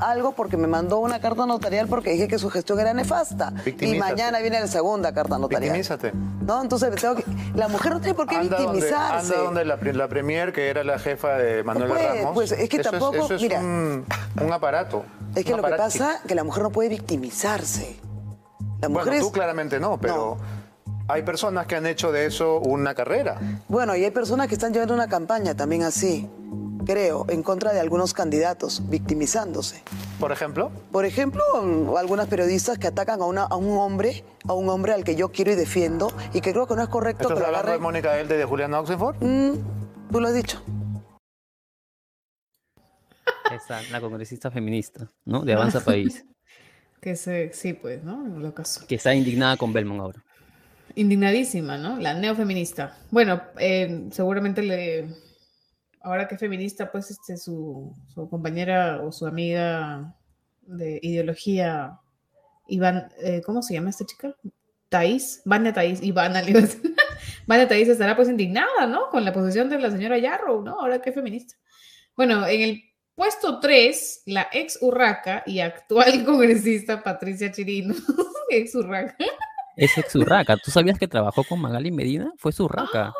[0.00, 3.52] algo porque me mandó una carta notarial porque dije que su gestión era nefasta.
[3.80, 5.76] Y mañana viene la segunda carta notarial.
[5.76, 6.12] Victimízate.
[6.40, 6.62] ¿No?
[6.62, 7.24] Entonces tengo que...
[7.54, 9.34] La mujer no tiene por qué victimizarse.
[9.34, 12.32] anda donde la, la, premier, que era la jefa de Manuel Ramos.
[12.32, 13.30] Pues es que tampoco...
[13.30, 14.06] Es, mira, un,
[14.50, 15.04] aparato.
[15.34, 18.00] Es que lo que pasa es que la mujer no puede victimizarse.
[18.80, 20.38] La mujer bueno, tú claramente no, pero...
[21.08, 23.38] Hay personas que han hecho de eso una carrera.
[23.68, 26.28] Bueno, y hay personas que están llevando una campaña también así,
[26.84, 29.84] creo, en contra de algunos candidatos, victimizándose.
[30.18, 30.72] ¿Por ejemplo?
[30.90, 31.42] Por ejemplo,
[31.96, 35.30] algunas periodistas que atacan a, una, a un hombre, a un hombre al que yo
[35.30, 38.18] quiero y defiendo, y que creo que no es correcto ¿Estás que hablando de Mónica
[38.18, 39.16] Elde de Julián Oxenford?
[39.20, 39.52] Mm,
[40.10, 40.60] tú lo has dicho.
[43.54, 45.44] Esa, la congresista feminista, ¿no?
[45.44, 46.26] De Avanza País.
[47.00, 48.26] que se, sí, pues, ¿no?
[48.26, 48.84] En lo caso.
[48.88, 50.25] Que está indignada con Belmont ahora.
[50.96, 51.98] Indignadísima, ¿no?
[51.98, 52.96] La neofeminista.
[53.10, 55.06] Bueno, eh, seguramente le.
[56.00, 57.94] Ahora que feminista, pues este, su,
[58.30, 60.16] compañera o su amiga
[60.62, 62.00] de ideología,
[62.68, 64.34] Iván, eh, ¿cómo se llama esta chica?
[64.88, 66.42] Thais, Vania Thais, Ivana,
[67.46, 69.10] Vania Thais estará pues indignada, ¿no?
[69.10, 70.80] Con la posición de la señora Yarrow, ¿no?
[70.80, 71.56] Ahora que feminista.
[72.16, 72.82] Bueno, en el
[73.14, 77.94] puesto 3, la ex Urraca y actual congresista Patricia Chirino,
[78.50, 79.16] ex Urraca.
[79.76, 80.56] Es ex Urraca.
[80.56, 82.32] ¿Tú sabías que trabajó con Magali Medina?
[82.38, 83.12] Fue Urraca.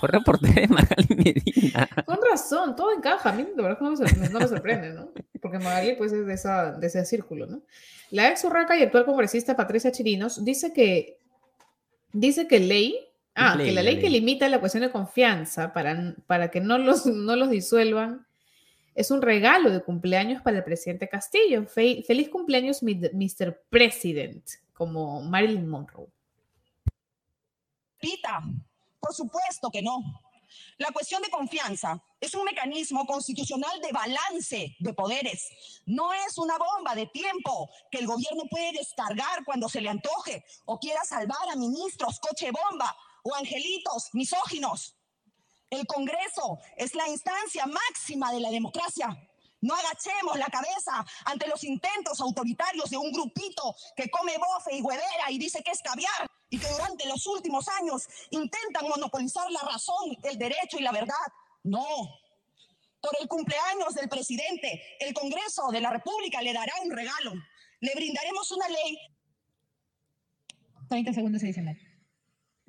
[0.00, 1.88] Fue reportera de Magali Medina.
[2.06, 3.30] Con razón, todo encaja.
[3.30, 5.12] A mí de verdad no me sorprende, no me sorprende ¿no?
[5.42, 7.62] Porque Magali pues es de, esa, de ese círculo, ¿no?
[8.10, 11.18] La ex Urraca y actual congresista Patricia Chirinos dice que
[12.12, 12.98] dice que ley,
[13.34, 17.04] ah, que la ley, que limita la cuestión de confianza para, para que no los,
[17.06, 18.26] no los disuelvan
[18.94, 21.66] es un regalo de cumpleaños para el presidente Castillo.
[21.66, 23.60] feliz cumpleaños, Mr.
[23.68, 26.12] President como Marilyn Monroe.
[27.98, 28.42] Pita,
[29.00, 30.02] por supuesto que no.
[30.78, 35.48] La cuestión de confianza es un mecanismo constitucional de balance de poderes.
[35.86, 40.44] No es una bomba de tiempo que el gobierno puede descargar cuando se le antoje
[40.64, 44.96] o quiera salvar a ministros, coche bomba o angelitos misóginos.
[45.70, 49.08] El Congreso es la instancia máxima de la democracia
[49.64, 54.82] no agachemos la cabeza ante los intentos autoritarios de un grupito que come bofe y
[54.82, 59.62] huevera y dice que es caviar y que durante los últimos años intentan monopolizar la
[59.62, 61.14] razón, el derecho y la verdad.
[61.62, 61.86] No.
[63.00, 67.32] Por el cumpleaños del presidente, el Congreso de la República le dará un regalo.
[67.80, 68.98] Le brindaremos una ley.
[70.90, 71.66] 30 segundos se dicen.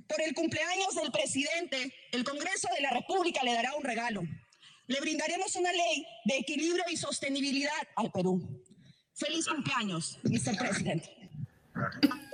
[0.07, 4.21] Por el cumpleaños del presidente, el Congreso de la República le dará un regalo
[4.87, 8.41] le brindaremos una ley de equilibrio y sostenibilidad al Perú.
[9.13, 10.57] Feliz cumpleaños, Mr.
[10.57, 11.03] President.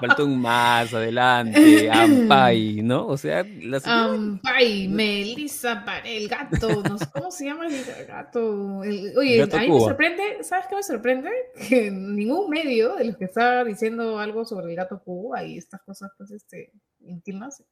[0.00, 3.06] faltó un más adelante, Ampay, ¿no?
[3.06, 8.78] O sea, la Ampay, Melissa, el gato, no sé cómo se llama el gato.
[8.78, 11.30] oye, a mí me sorprende, ¿sabes qué me sorprende?
[11.68, 15.82] Que ningún medio de los que está diciendo algo sobre el gato Cuba y estas
[15.82, 17.62] cosas, pues, este, íntimas,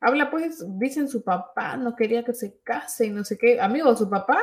[0.00, 3.60] Habla pues, dicen su papá no quería que se case y no sé qué.
[3.60, 4.38] Amigo, su papá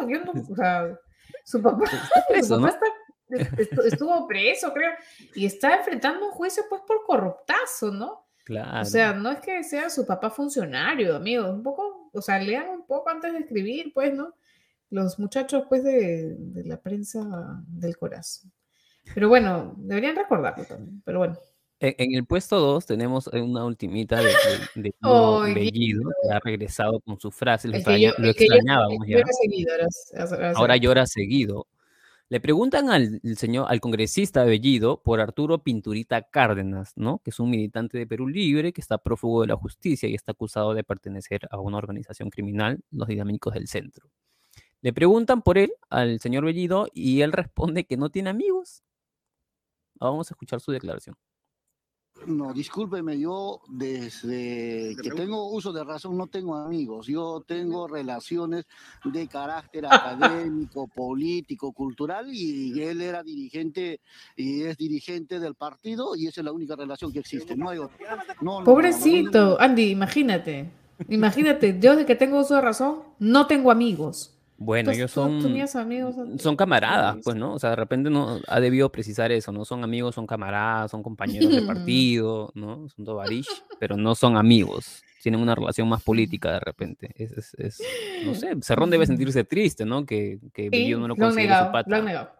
[0.00, 0.98] era, yo no, o sea,
[1.44, 1.86] su papá,
[2.42, 2.80] su papá
[3.84, 4.92] estuvo preso, creo,
[5.34, 8.26] y está enfrentando un juicio pues por corruptazo, ¿no?
[8.44, 8.80] Claro.
[8.80, 12.68] O sea, no es que sea su papá funcionario, amigo, un poco, o sea, lean
[12.68, 14.34] un poco antes de escribir, pues, ¿no?
[14.88, 17.22] Los muchachos, pues, de, de la prensa
[17.66, 18.50] del corazón.
[19.14, 21.38] Pero bueno, deberían recordarlo también, pero bueno.
[21.80, 24.32] En, el puesto 2 tenemos una ultimita de,
[24.74, 24.92] de,
[25.54, 29.22] Bellido, que ha regresado con su frase, lo, extrañábamos ya.
[30.56, 31.68] Ahora llora seguido.
[32.30, 37.20] Le preguntan al señor, al congresista Bellido por Arturo Pinturita Cárdenas, ¿no?
[37.20, 40.32] Que es un militante de Perú Libre, que está prófugo de la justicia y está
[40.32, 44.10] acusado de pertenecer a una organización criminal, los dinámicos del centro.
[44.82, 48.82] Le preguntan por él al señor Bellido y él responde que no tiene amigos.
[49.94, 51.16] Vamos a escuchar su declaración.
[52.26, 58.66] No, discúlpeme, yo desde que tengo uso de razón no tengo amigos, yo tengo relaciones
[59.04, 64.00] de carácter académico, político, cultural y él era dirigente
[64.36, 67.78] y es dirigente del partido y esa es la única relación que existe, no hay
[67.78, 68.24] otra.
[68.64, 70.70] Pobrecito, Andy, imagínate,
[71.08, 74.37] imagínate, yo desde que tengo uso de razón no tengo amigos.
[74.60, 75.40] Bueno, ellos son,
[76.40, 77.54] son camaradas, pues, ¿no?
[77.54, 79.64] O sea, de repente no ha debido precisar eso, ¿no?
[79.64, 82.88] Son amigos, son camaradas, son compañeros de partido, ¿no?
[82.88, 83.46] Son tovarish,
[83.78, 85.04] pero no son amigos.
[85.22, 87.14] Tienen una relación más política de repente.
[87.14, 87.80] Es, es,
[88.24, 90.04] no sé, Cerrón debe sentirse triste, ¿no?
[90.04, 92.00] Que, que no lo considere su pata.
[92.00, 92.30] negado.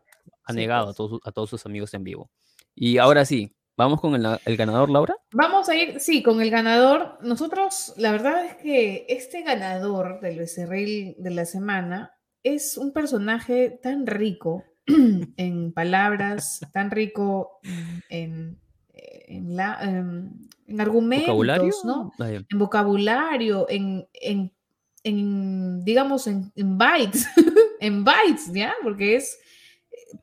[0.43, 0.97] Ha negado a, pues.
[0.97, 2.31] todos, a todos sus amigos en vivo.
[2.75, 5.15] Y ahora sí, ¿Vamos con el, el, ganador, Laura?
[5.31, 7.17] Vamos a ir, sí, con el ganador.
[7.23, 12.13] Nosotros, la verdad es que este ganador del becerril de la semana
[12.43, 14.65] es un personaje tan rico
[15.37, 17.61] en palabras, tan rico
[18.09, 18.59] en,
[18.93, 21.73] en, la, en, argumentos, ¿Vocabulario?
[21.85, 22.13] ¿no?
[22.19, 27.29] En vocabulario, en, en digamos, en, bytes,
[27.81, 28.75] en bytes, ¿ya?
[28.83, 29.39] Porque es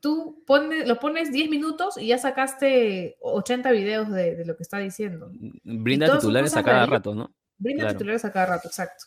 [0.00, 4.78] tú pones, lo pones 10 minutos y ya sacaste 80 videos de, lo que está
[4.78, 5.30] diciendo.
[5.64, 7.34] Brinda titulares a cada rato, ¿no?
[7.58, 9.06] Brinda titulares a cada rato, exacto.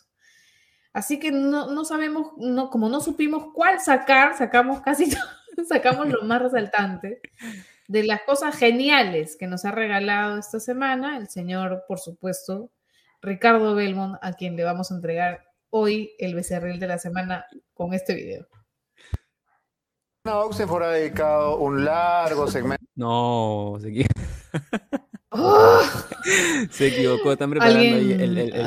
[0.92, 5.06] Así que no, sabemos, no, como no supimos cuál sacar, sacamos casi
[5.68, 7.20] sacamos lo más resaltante
[7.86, 12.70] de las cosas geniales que nos ha regalado esta semana el señor, por supuesto,
[13.20, 17.92] Ricardo Belmont, a quien le vamos a entregar hoy el becerril de la semana con
[17.92, 18.46] este video.
[20.24, 20.48] No,
[20.90, 22.84] dedicado un largo segmento.
[22.96, 24.20] No, se equivocó.
[25.30, 25.80] ¡Oh!
[26.70, 28.36] se equivocó, están preparando ahí el...
[28.36, 28.66] el, el...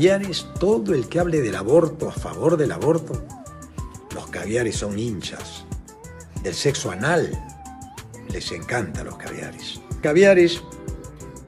[0.00, 3.22] caviares, todo el que hable del aborto, a favor del aborto,
[4.14, 5.66] los caviares son hinchas.
[6.42, 7.30] Del sexo anal,
[8.32, 9.78] les encanta los caviares.
[10.00, 10.62] Caviares,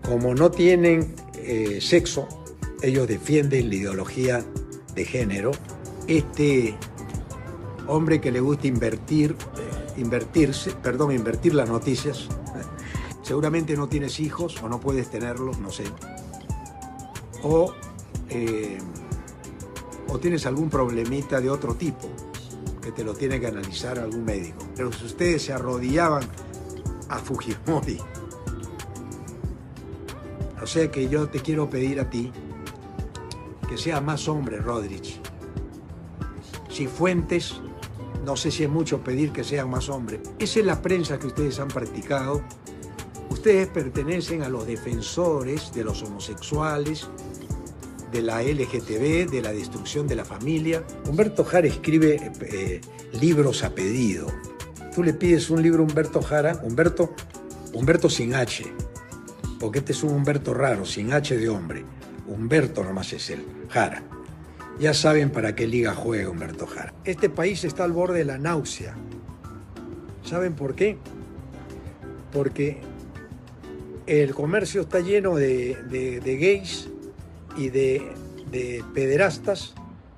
[0.07, 2.29] como no tienen eh, sexo,
[2.83, 4.45] ellos defienden la ideología
[4.95, 5.53] de género.
[6.07, 6.77] Este
[7.89, 9.35] hombre que le gusta invertir,
[9.97, 12.29] invertirse, perdón, invertir las noticias,
[13.23, 15.85] seguramente no tienes hijos o no puedes tenerlos, no sé.
[17.43, 17.73] O
[18.35, 18.79] eh,
[20.09, 22.09] o tienes algún problemita de otro tipo
[22.81, 24.67] que te lo tiene que analizar algún médico.
[24.75, 26.25] Pero si ustedes se arrodillaban
[27.09, 27.99] a Fujimori,
[30.61, 32.33] o sea que yo te quiero pedir a ti
[33.69, 35.19] que sea más hombre, Rodríguez.
[36.69, 37.61] Si Fuentes,
[38.25, 40.21] no sé si es mucho pedir que sean más hombres.
[40.39, 42.43] Esa es la prensa que ustedes han practicado.
[43.31, 47.09] Ustedes pertenecen a los defensores de los homosexuales,
[48.13, 50.85] de la LGTB, de la destrucción de la familia.
[51.09, 52.81] Humberto Jara escribe eh,
[53.19, 54.27] libros a pedido.
[54.95, 57.15] Tú le pides un libro a Humberto Jara, Humberto,
[57.73, 58.65] Humberto sin H,
[59.59, 61.85] porque este es un Humberto raro, sin H de hombre.
[62.27, 64.03] Humberto nomás es él, Jara.
[64.79, 66.93] Ya saben para qué liga juega Humberto Jara.
[67.05, 68.95] Este país está al borde de la náusea.
[70.23, 70.99] ¿Saben por qué?
[72.33, 72.81] Porque
[74.07, 76.92] el comercio está lleno de, de gays
[77.57, 78.15] y de,
[78.95, 79.75] pederastas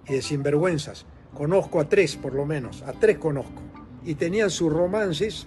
[0.06, 1.06] y de sinvergüenzas.
[1.34, 3.62] Conozco a tres por lo menos, a tres conozco.
[4.04, 5.46] Y tenían sus romances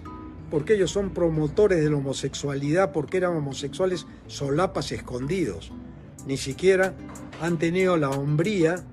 [0.50, 5.72] porque ellos son promotores de la homosexualidad, porque eran homosexuales solapas escondidos.
[6.26, 6.94] Ni siquiera
[7.40, 8.84] han tenido la hombría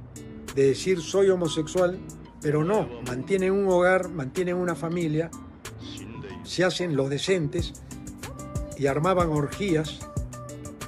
[0.54, 1.98] de decir soy homosexual,
[2.41, 5.32] pero no, mantienen un hogar, mantienen una familia,
[6.43, 7.74] se hacen los decentes
[8.78, 10.00] y armaban orgías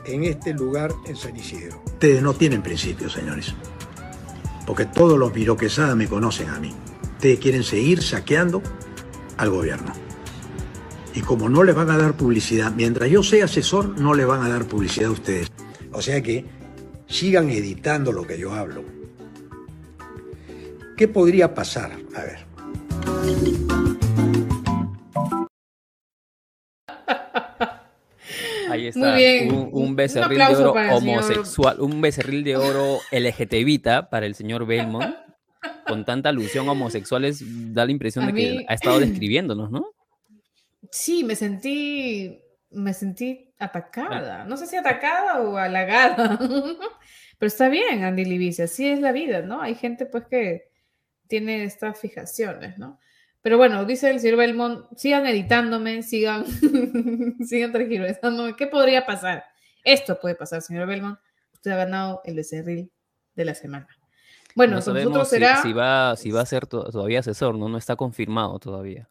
[0.08, 1.82] en este lugar en San Isidro.
[1.86, 3.53] Ustedes no tienen principios, señores,
[4.66, 6.74] porque todos los Quesada me conocen a mí.
[7.14, 8.62] Ustedes quieren seguir saqueando
[9.38, 9.93] al gobierno.
[11.14, 14.43] Y como no les van a dar publicidad, mientras yo sea asesor, no le van
[14.43, 15.51] a dar publicidad a ustedes.
[15.91, 16.45] O sea que
[17.08, 18.84] sigan editando lo que yo hablo.
[20.95, 21.91] ¿Qué podría pasar?
[22.16, 22.47] A ver.
[28.70, 29.16] Ahí está.
[29.49, 29.57] Un,
[29.98, 35.14] becerril de oro homosexual, un becerril de oro LGTBita para el señor Belmont.
[35.86, 37.43] Con tanta alusión a homosexuales,
[37.74, 39.93] da la impresión de que ha estado describiéndonos, ¿no?
[40.91, 42.41] Sí, me sentí,
[42.72, 44.45] me sentí atacada.
[44.45, 46.39] No sé si atacada o halagada.
[47.39, 49.62] Pero está bien, Andy Libicia, así es la vida, ¿no?
[49.62, 50.70] Hay gente pues que
[51.28, 53.00] tiene estas fijaciones, ¿no?
[53.41, 56.45] Pero bueno, dice el señor Belmont, sigan editándome, sigan,
[57.48, 58.56] sigan tergiversándome.
[58.56, 59.45] ¿Qué podría pasar?
[59.88, 61.18] Esto puede pasar, señor Belmont.
[61.54, 62.92] Usted ha ganado el becerril
[63.36, 63.88] de la semana.
[64.54, 65.62] Bueno, nosotros será...
[65.62, 67.70] Si, va, si va a ser todavía asesor, ¿no?
[67.70, 69.08] No está confirmado todavía.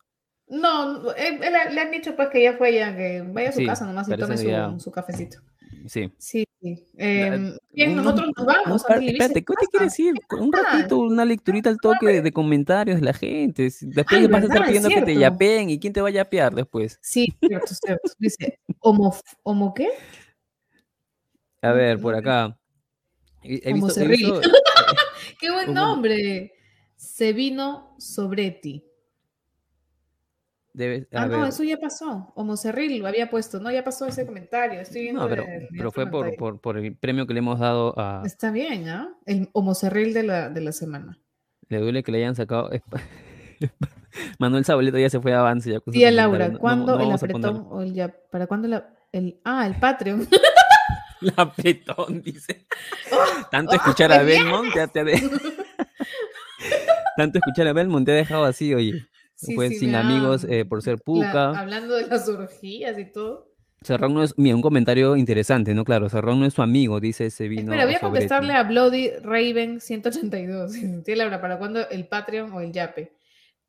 [0.49, 4.07] No, le han dicho pues que ya fue ya, que vaya a su casa nomás
[4.07, 5.39] y tome su, su cafecito.
[5.87, 6.13] Sí.
[6.19, 6.87] Sí, sí.
[6.99, 8.85] Eh, bien, nosotros nos vamos.
[8.87, 10.15] espérate, ¿qué te quieres decir?
[10.39, 13.71] Un ratito, una lecturita al toque de, comentarios de la gente.
[13.81, 15.71] Después vas a estar pidiendo que te yapeen.
[15.71, 16.99] ¿Y quién te va a yapear después?
[17.01, 18.11] Sí, cierto, cierto.
[18.19, 19.89] Dice, ¿homo, ¿homo qué?
[21.69, 22.59] A ver, por acá.
[23.43, 23.95] He, visto,
[25.41, 26.53] ¡Qué buen nombre!
[26.97, 28.87] Se vino sobre ti
[31.13, 32.33] ah, no, eso ya pasó.
[32.35, 33.71] Homocerril lo había puesto, ¿no?
[33.71, 34.81] Ya pasó ese comentario.
[34.81, 35.23] Estoy viendo.
[35.23, 38.23] No, pero, pero fue por, por, el premio que le hemos dado a.
[38.25, 39.15] Está bien, ¿ah?
[39.25, 41.19] El Homocerril de la, de la semana.
[41.69, 42.71] Le duele que le hayan sacado.
[44.39, 45.71] Manuel Sabolito ya se fue a avance.
[45.71, 48.15] Ya Tía Laura, ¿cuándo el apretón o el ya?
[48.31, 49.41] ¿Para cuándo la, el.
[49.45, 50.29] Ah, el Patreon.
[51.23, 52.67] el apretón, dice.
[53.51, 55.05] Tanto escuchar a Belmont te, te
[57.17, 59.07] Tanto escuchar a Belmont te ha dejado así, oye
[59.55, 61.51] pues sin amigos eh, por ser puca.
[61.51, 63.53] hablando de las orgías y todo.
[63.83, 65.85] Cerrón no es, mira, un comentario interesante, ¿no?
[65.85, 67.71] Claro, Cerrón no es su amigo, dice ese vino.
[67.71, 70.73] Pero voy a contestarle a Bloody Raven 182.
[71.05, 73.13] Tiene Laura, ¿para cuándo el Patreon o el Yape?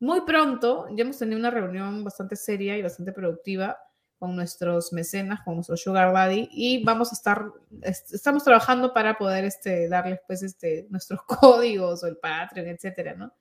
[0.00, 3.76] Muy pronto, ya hemos tenido una reunión bastante seria y bastante productiva
[4.18, 7.46] con nuestros mecenas, con nuestro Sugar Daddy, y vamos a estar,
[7.82, 13.32] estamos trabajando para poder este, darles pues este, nuestros códigos o el Patreon, etcétera, ¿no?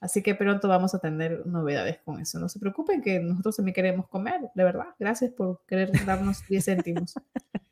[0.00, 2.38] Así que pronto vamos a tener novedades con eso.
[2.38, 4.94] No se preocupen que nosotros también queremos comer, de verdad.
[4.98, 7.14] Gracias por querer darnos 10 céntimos.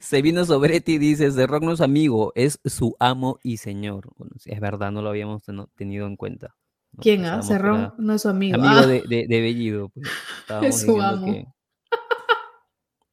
[0.00, 4.08] Se vino sobre ti, dice, Cerrón no es amigo, es su amo y señor.
[4.16, 5.42] Bueno, es verdad, no lo habíamos
[5.76, 6.56] tenido en cuenta.
[6.98, 7.24] ¿Quién?
[7.24, 7.42] Ah?
[7.42, 8.56] Cerrón no es su amigo.
[8.56, 8.86] Amigo ah.
[8.86, 9.90] de, de, Bellido.
[9.90, 10.08] Pues.
[10.62, 11.54] es su amo.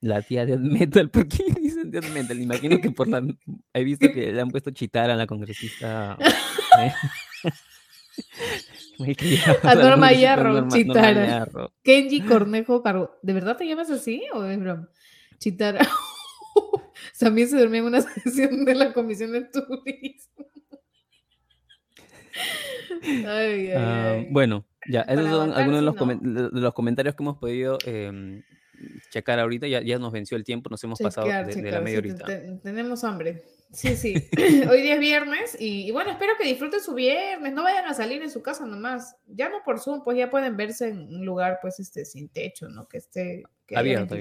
[0.02, 2.40] La tía de Metal, ¿por qué dicen Death Metal?
[2.40, 3.22] Imagino que por la...
[3.74, 6.18] He visto que le han puesto chitar a la congresista.
[6.80, 6.94] ¿eh?
[9.64, 11.48] a Norma Hierro, Chitara.
[11.84, 13.18] Kenji Cornejo Cargo.
[13.22, 14.90] ¿De verdad te llamas así o es broma?
[15.38, 15.80] Chitara.
[17.20, 20.46] También se durmió en una sesión de la Comisión de Turismo.
[23.76, 28.44] Ah, bueno, ya, esos son algunos de los, comentarios que hemos podido em,
[29.10, 29.68] checar ahorita.
[29.68, 32.26] Ya, ya nos venció el tiempo, nos hemos pasado de, la media horita.
[32.62, 33.44] tenemos hambre.
[33.72, 34.16] Sí, sí.
[34.70, 37.54] Hoy día es viernes y, bueno, espero que disfruten su viernes.
[37.54, 39.16] No vayan a salir en su casa nomás.
[39.28, 42.68] Ya no por Zoom, pues ya pueden verse en un lugar, pues, este, sin techo,
[42.68, 42.88] ¿no?
[42.88, 44.16] Que esté que abierto,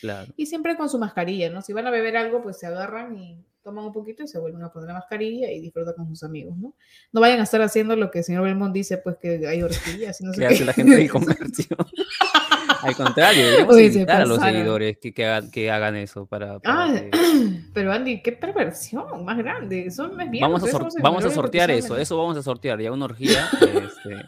[0.00, 0.32] Claro.
[0.36, 1.62] Y siempre con su mascarilla, ¿no?
[1.62, 4.62] Si van a beber algo, pues se agarran y toman un poquito y se vuelven
[4.62, 6.74] a poner la mascarilla y disfrutan con sus amigos, ¿no?
[7.10, 10.20] No vayan a estar haciendo lo que el señor Belmont dice, pues que hay orgías.
[10.20, 11.76] No sé ¿Qué hace la gente de comercio?
[12.84, 16.58] Al contrario, debemos invitar a los seguidores que, que, hagan, que hagan eso para...
[16.64, 16.94] ah,
[17.74, 19.90] pero Andy, qué perversión más grande.
[19.90, 23.48] Son más vamos a, vamos a sortear eso, eso vamos a sortear, ya una orgía.
[23.60, 24.24] este...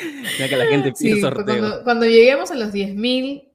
[0.38, 3.48] ya que la gente pide pues Cuando, cuando, lleguemos a los 10.000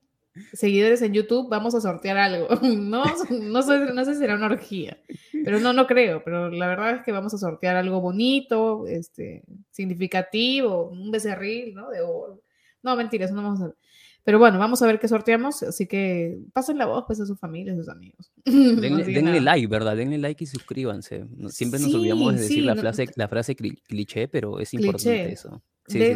[0.53, 2.47] seguidores en YouTube, vamos a sortear algo.
[2.61, 4.97] No, no, sé, no sé si será una orgía,
[5.43, 6.23] pero no, no creo.
[6.23, 11.89] Pero la verdad es que vamos a sortear algo bonito, este, significativo, un becerril, ¿no?
[11.89, 12.44] De oro
[12.85, 13.77] no, mentira, eso no vamos a hacer.
[14.23, 17.39] Pero bueno, vamos a ver qué sorteamos, así que pasen la voz pues a sus
[17.39, 18.31] familias, a sus amigos.
[18.45, 19.95] Denle, like, ¿verdad?
[19.95, 21.25] Denle like y suscríbanse.
[21.49, 25.61] Siempre nos olvidamos de decir la, frase, la frase cliché, pero es importante eso.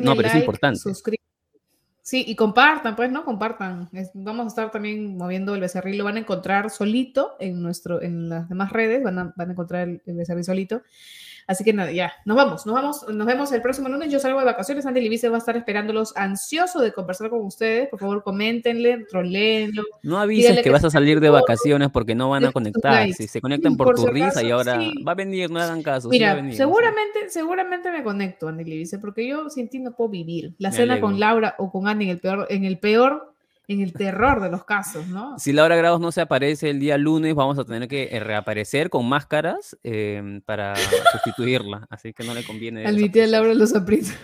[0.01, 0.79] no, pero es importante.
[2.01, 3.23] Sí, y compartan, pues, ¿no?
[3.23, 3.87] Compartan.
[4.15, 8.29] vamos a estar también moviendo el becerril, lo van a encontrar solito en nuestro, en
[8.29, 10.81] las demás redes, van a, van a encontrar el, el becerril solito.
[11.49, 14.11] Así que nada, ya, nos vamos, nos vamos, nos vemos el próximo lunes.
[14.11, 17.89] Yo salgo de vacaciones, Andy Libice va a estar esperándolos ansioso de conversar con ustedes.
[17.89, 19.81] Por favor, coméntenle, troleenlo.
[20.03, 23.11] No avises que, vas a salir de vacaciones porque no van a conectar.
[23.13, 26.09] Si se conectan por, tu risa y ahora va a venir, no hagan caso.
[26.09, 30.53] Mira, seguramente, seguramente me conecto, Andy Libice, porque yo sin ti no puedo vivir.
[30.59, 33.28] La cena con Laura o con Andy en el peor, en el peor
[33.69, 35.37] en el terror de los casos, ¿no?
[35.37, 38.89] Si Laura Grados no se aparece el día lunes, vamos a tener que eh, reaparecer
[38.89, 40.73] con máscaras em, para
[41.11, 42.85] sustituirla, así que no le conviene.
[42.87, 44.11] Al a Laura los aprieta.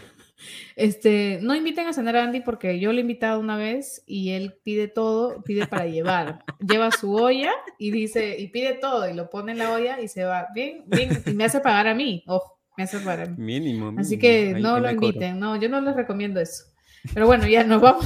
[0.76, 4.32] Este, no inviten a cenar a Andy porque yo le he invitado una vez y
[4.32, 6.44] él pide todo, pide para llevar.
[6.60, 10.10] Lleva su olla y dice, y pide todo y lo pone en la olla y
[10.10, 10.48] se va.
[10.54, 13.36] Bien, bien, y me hace pagar a mí, ojo, me hace pagar a mí.
[13.38, 13.94] Mínimo.
[13.98, 16.66] Así que no lo inviten, no, yo no les recomiendo eso.
[17.14, 18.06] Pero bueno, ya nos vamos.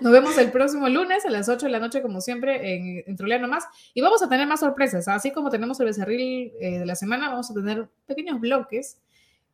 [0.00, 3.50] Nos vemos el próximo lunes a las 8 de la noche, como siempre, en, en
[3.50, 3.64] Más.
[3.94, 5.08] Y vamos a tener más sorpresas.
[5.08, 8.98] Así como tenemos el becerril eh, de la semana, vamos a tener pequeños bloques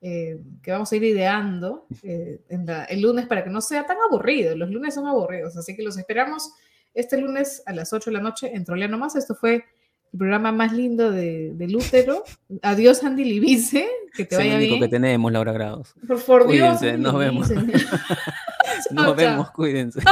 [0.01, 4.57] eh, que vamos a ir ideando eh, el lunes para que no sea tan aburrido.
[4.57, 6.53] Los lunes son aburridos, así que los esperamos
[6.95, 9.16] este lunes a las 8 de la noche en Troleano Más.
[9.16, 9.64] Esto fue
[10.13, 12.25] el programa más lindo de, del útero.
[12.63, 13.89] Adiós, Andy Libice.
[14.15, 14.81] Que te vaya bien.
[14.81, 15.95] que tenemos, Laura Grados.
[16.07, 16.81] Por, favor, Dios.
[16.99, 17.51] nos vemos.
[18.91, 20.01] nos vemos, cuídense.